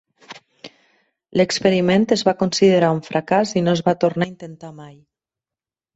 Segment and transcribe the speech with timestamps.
[1.41, 5.01] L'experiment es va considerar un fracàs i no es va tornar a intentar mai.